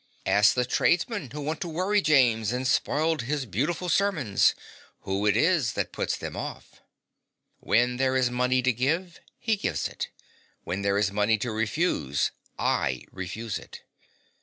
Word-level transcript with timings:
Ask 0.25 0.55
the 0.55 0.65
tradesmen 0.65 1.29
who 1.29 1.41
want 1.41 1.61
to 1.61 1.67
worry 1.69 2.01
James 2.01 2.51
and 2.51 2.67
spoil 2.67 3.19
his 3.19 3.45
beautiful 3.45 3.87
sermons 3.87 4.55
who 5.01 5.27
it 5.27 5.37
is 5.37 5.73
that 5.73 5.91
puts 5.91 6.17
them 6.17 6.35
off. 6.35 6.81
When 7.59 7.97
there 7.97 8.15
is 8.17 8.31
money 8.31 8.63
to 8.63 8.73
give, 8.73 9.19
he 9.37 9.55
gives 9.55 9.87
it: 9.87 10.07
when 10.63 10.81
there 10.81 10.97
is 10.97 11.11
money 11.11 11.37
to 11.37 11.51
refuse, 11.51 12.31
I 12.57 13.03
refuse 13.11 13.59
it. 13.59 13.83